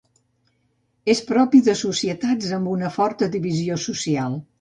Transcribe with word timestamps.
És 1.13 1.19
propi 1.27 1.61
de 1.67 1.75
societats 1.81 2.55
amb 2.59 2.71
una 2.77 2.89
forta 2.97 3.29
divisió 3.37 3.79
social. 3.85 4.39